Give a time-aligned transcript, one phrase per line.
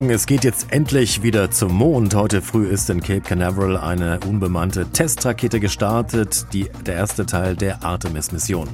[0.00, 2.14] Es geht jetzt endlich wieder zum Mond.
[2.14, 7.82] Heute früh ist in Cape Canaveral eine unbemannte Testrakete gestartet, die, der erste Teil der
[7.82, 8.68] Artemis-Mission.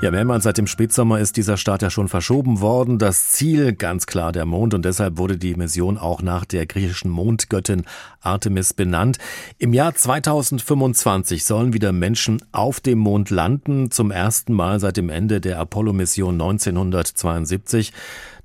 [0.00, 2.98] Ja, mehrmals seit dem Spätsommer ist dieser Start ja schon verschoben worden.
[2.98, 7.10] Das Ziel ganz klar der Mond und deshalb wurde die Mission auch nach der griechischen
[7.10, 7.84] Mondgöttin
[8.20, 9.18] Artemis benannt.
[9.58, 15.10] Im Jahr 2025 sollen wieder Menschen auf dem Mond landen, zum ersten Mal seit dem
[15.10, 17.92] Ende der Apollo-Mission 1972.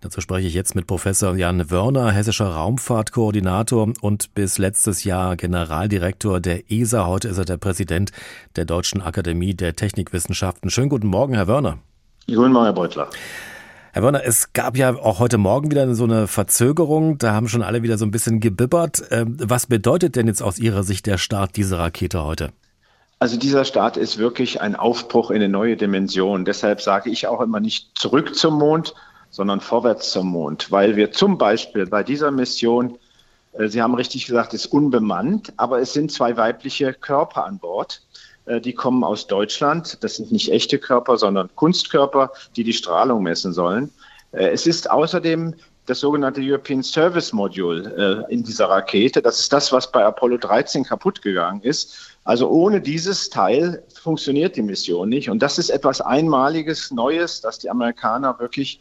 [0.03, 6.41] Dazu spreche ich jetzt mit Professor Jan Wörner, hessischer Raumfahrtkoordinator und bis letztes Jahr Generaldirektor
[6.41, 7.07] der ESA.
[7.07, 8.11] Heute ist er der Präsident
[8.57, 10.69] der Deutschen Akademie der Technikwissenschaften.
[10.69, 11.77] Schönen guten Morgen, Herr Wörner.
[12.27, 13.07] Guten Morgen, Herr Beutler.
[13.93, 17.17] Herr Wörner, es gab ja auch heute Morgen wieder so eine Verzögerung.
[17.17, 19.03] Da haben schon alle wieder so ein bisschen gebibbert.
[19.09, 22.51] Ähm, was bedeutet denn jetzt aus Ihrer Sicht der Start dieser Rakete heute?
[23.19, 26.43] Also dieser Start ist wirklich ein Aufbruch in eine neue Dimension.
[26.43, 28.93] Deshalb sage ich auch immer nicht zurück zum Mond,
[29.33, 32.99] sondern vorwärts zum Mond, weil wir zum Beispiel bei dieser Mission,
[33.53, 38.03] äh, Sie haben richtig gesagt, ist unbemannt, aber es sind zwei weibliche Körper an Bord.
[38.45, 40.03] Äh, die kommen aus Deutschland.
[40.03, 43.91] Das sind nicht echte Körper, sondern Kunstkörper, die die Strahlung messen sollen.
[44.33, 45.55] Äh, es ist außerdem
[45.87, 49.21] das sogenannte European Service Module in dieser Rakete.
[49.21, 52.17] Das ist das, was bei Apollo 13 kaputt gegangen ist.
[52.23, 55.29] Also ohne dieses Teil funktioniert die Mission nicht.
[55.29, 58.79] Und das ist etwas Einmaliges, Neues, dass die Amerikaner wirklich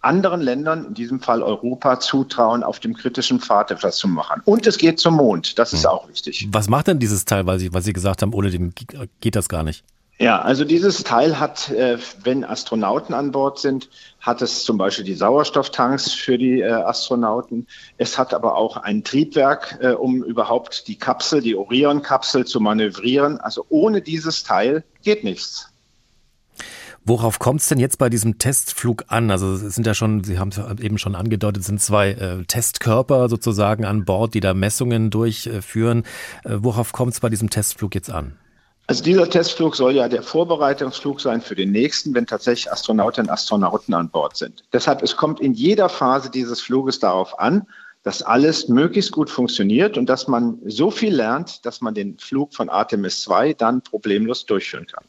[0.00, 4.42] anderen Ländern, in diesem Fall Europa, zutrauen, auf dem kritischen Pfad etwas zu machen.
[4.44, 5.90] Und es geht zum Mond, das ist hm.
[5.90, 6.48] auch wichtig.
[6.50, 8.72] Was macht denn dieses Teil, weil Sie, weil Sie gesagt haben, ohne dem
[9.20, 9.84] geht das gar nicht?
[10.18, 15.04] Ja, also dieses Teil hat, äh, wenn Astronauten an Bord sind, hat es zum Beispiel
[15.04, 17.66] die Sauerstofftanks für die äh, Astronauten.
[17.98, 23.38] Es hat aber auch ein Triebwerk, äh, um überhaupt die Kapsel, die Orion-Kapsel zu manövrieren.
[23.38, 25.68] Also ohne dieses Teil geht nichts.
[27.08, 29.30] Worauf kommt es denn jetzt bei diesem Testflug an?
[29.30, 33.28] Also es sind ja schon, Sie haben es eben schon angedeutet, sind zwei äh, Testkörper
[33.28, 36.02] sozusagen an Bord, die da Messungen durchführen.
[36.42, 38.36] Äh, worauf kommt es bei diesem Testflug jetzt an?
[38.88, 43.32] Also dieser Testflug soll ja der Vorbereitungsflug sein für den nächsten, wenn tatsächlich Astronautinnen und
[43.32, 44.64] Astronauten an Bord sind.
[44.72, 47.68] Deshalb, es kommt in jeder Phase dieses Fluges darauf an,
[48.02, 52.52] dass alles möglichst gut funktioniert und dass man so viel lernt, dass man den Flug
[52.52, 55.04] von Artemis 2 dann problemlos durchführen kann.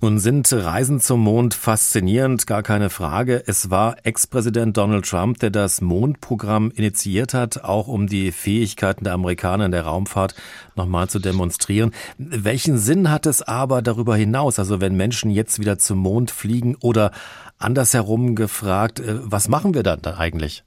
[0.00, 3.42] Nun sind Reisen zum Mond faszinierend, gar keine Frage.
[3.46, 9.14] Es war Ex-Präsident Donald Trump, der das Mondprogramm initiiert hat, auch um die Fähigkeiten der
[9.14, 10.34] Amerikaner in der Raumfahrt
[10.74, 11.92] nochmal zu demonstrieren.
[12.18, 14.58] Welchen Sinn hat es aber darüber hinaus?
[14.58, 17.12] Also wenn Menschen jetzt wieder zum Mond fliegen oder
[17.58, 20.64] andersherum gefragt, äh, was machen wir dann da eigentlich?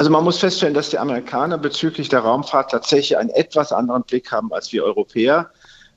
[0.00, 4.32] Also man muss feststellen, dass die Amerikaner bezüglich der Raumfahrt tatsächlich einen etwas anderen Blick
[4.32, 5.50] haben als wir Europäer.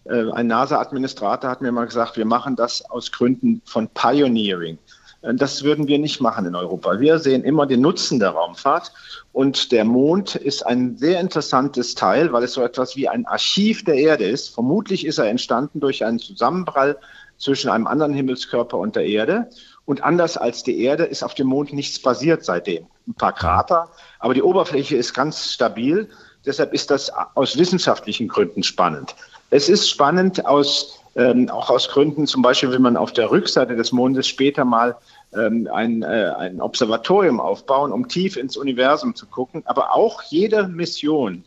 [0.06, 4.78] Äh, ein NASA-Administrator hat mir mal gesagt, wir machen das aus Gründen von Pioneering.
[5.22, 7.00] Äh, das würden wir nicht machen in Europa.
[7.00, 8.92] Wir sehen immer den Nutzen der Raumfahrt.
[9.31, 13.84] Und der Mond ist ein sehr interessantes Teil, weil es so etwas wie ein Archiv
[13.84, 14.53] der Erde ist.
[14.53, 16.97] Vermutlich ist er entstanden durch einen Zusammenprall
[17.38, 19.50] zwischen einem anderen Himmelskörper und der Erde.
[19.86, 22.86] Und anders als die Erde ist auf dem Mond nichts passiert seitdem.
[23.08, 26.09] Ein paar Krater, aber die Oberfläche ist ganz stabil.
[26.46, 29.16] Deshalb ist das aus wissenschaftlichen Gründen spannend.
[29.53, 33.75] Es ist spannend aus, ähm, auch aus Gründen, zum Beispiel, wenn man auf der Rückseite
[33.75, 34.97] des Mondes später mal
[35.36, 39.62] ähm, ein, äh, ein Observatorium aufbauen, um tief ins Universum zu gucken.
[39.68, 41.44] Aber auch jede Mission,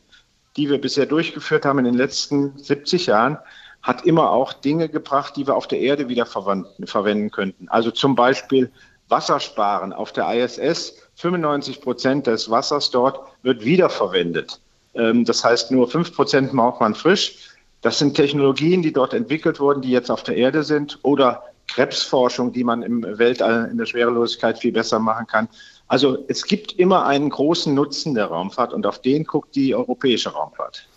[0.56, 3.38] die wir bisher durchgeführt haben in den letzten 70 Jahren,
[3.82, 7.68] hat immer auch Dinge gebracht, die wir auf der Erde wieder verwenden könnten.
[7.68, 8.70] Also zum Beispiel
[9.08, 10.96] Wassersparen auf der ISS.
[11.16, 14.60] 95 Prozent des Wassers dort wird wiederverwendet.
[14.94, 17.55] Ähm, das heißt, nur 5 Prozent braucht man frisch.
[17.82, 22.52] Das sind Technologien, die dort entwickelt wurden, die jetzt auf der Erde sind oder Krebsforschung,
[22.52, 25.48] die man im Weltall in der Schwerelosigkeit viel besser machen kann.
[25.88, 30.30] Also es gibt immer einen großen Nutzen der Raumfahrt und auf den guckt die europäische
[30.30, 30.88] Raumfahrt.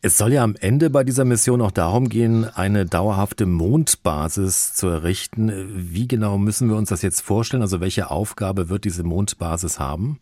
[0.00, 4.88] Es soll ja am Ende bei dieser Mission auch darum gehen, eine dauerhafte Mondbasis zu
[4.88, 5.52] errichten.
[5.74, 7.62] Wie genau müssen wir uns das jetzt vorstellen?
[7.62, 10.20] Also welche Aufgabe wird diese Mondbasis haben?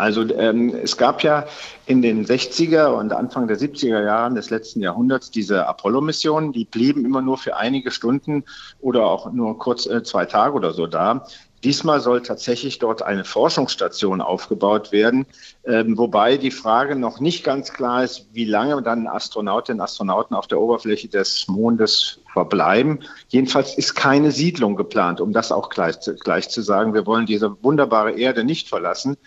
[0.00, 1.44] Also ähm, es gab ja
[1.84, 7.04] in den 60er und Anfang der 70er Jahren des letzten Jahrhunderts diese Apollo-Missionen, die blieben
[7.04, 8.44] immer nur für einige Stunden
[8.80, 11.26] oder auch nur kurz äh, zwei Tage oder so da.
[11.64, 15.26] Diesmal soll tatsächlich dort eine Forschungsstation aufgebaut werden,
[15.64, 20.34] ähm, wobei die Frage noch nicht ganz klar ist, wie lange dann Astronautinnen und Astronauten
[20.34, 23.00] auf der Oberfläche des Mondes verbleiben.
[23.28, 26.94] Jedenfalls ist keine Siedlung geplant, um das auch gleich, gleich zu sagen.
[26.94, 29.18] Wir wollen diese wunderbare Erde nicht verlassen.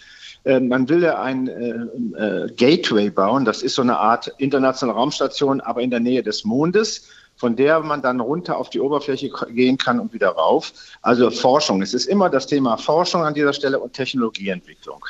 [0.46, 1.70] Äh, man will ja ein äh,
[2.18, 3.46] äh, Gateway bauen.
[3.46, 7.08] Das ist so eine Art internationale Raumstation, aber in der Nähe des Mondes.
[7.36, 10.72] von der man dann runter auf die Oberfläche gehen kann und wieder rauf.
[11.02, 11.82] Also Forschung.
[11.82, 15.04] Es ist immer das Thema Forschung an dieser Stelle und Technologieentwicklung.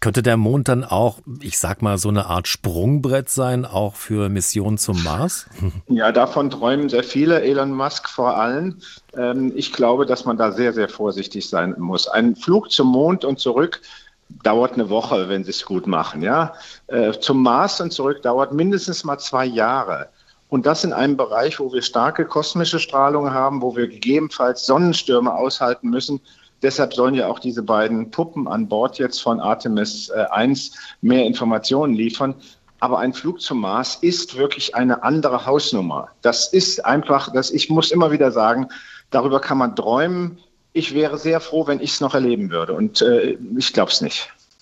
[0.00, 4.28] Könnte der Mond dann auch, ich sag mal, so eine Art Sprungbrett sein, auch für
[4.28, 5.46] Missionen zum Mars?
[5.88, 8.78] Ja, davon träumen sehr viele, Elon Musk vor allem.
[9.16, 12.08] Ähm, ich glaube, dass man da sehr, sehr vorsichtig sein muss.
[12.08, 13.80] Ein Flug zum Mond und zurück
[14.42, 16.22] dauert eine Woche, wenn sie es gut machen.
[16.22, 16.54] Ja?
[16.86, 20.08] Äh, zum Mars und zurück dauert mindestens mal zwei Jahre.
[20.48, 25.32] Und das in einem Bereich, wo wir starke kosmische Strahlung haben, wo wir gegebenenfalls Sonnenstürme
[25.32, 26.20] aushalten müssen.
[26.62, 31.24] Deshalb sollen ja auch diese beiden Puppen an Bord jetzt von Artemis 1 äh, mehr
[31.24, 32.34] Informationen liefern.
[32.80, 36.08] Aber ein Flug zum Mars ist wirklich eine andere Hausnummer.
[36.22, 38.68] Das ist einfach, das, ich muss immer wieder sagen,
[39.10, 40.38] darüber kann man träumen.
[40.72, 42.74] Ich wäre sehr froh, wenn ich es noch erleben würde.
[42.74, 44.32] Und äh, ich glaube es nicht.